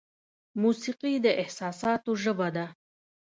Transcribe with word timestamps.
موسیقي 0.61 1.13
د 1.25 1.27
احساساتو 1.41 2.11
ژبه 2.23 2.47
ده. 2.55 2.65